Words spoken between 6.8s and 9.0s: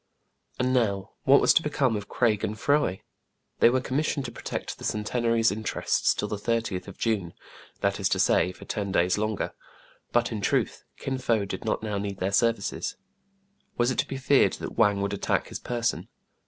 of June,— that is to say, for ten